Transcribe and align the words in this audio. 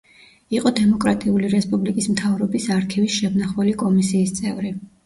იყო 0.59 0.71
დემოკრატიული 0.79 1.51
რესპუბლიკის 1.53 2.09
მთავრობის 2.15 2.69
არქივის 2.79 3.21
შემნახველი 3.23 3.79
კომისიის 3.85 4.37
წევრი. 4.43 4.79